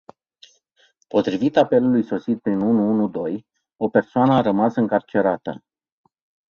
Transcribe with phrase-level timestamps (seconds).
[1.07, 5.61] Potrivit apelului sosit prin unu unu doi, o persoană a rămas încarcerată.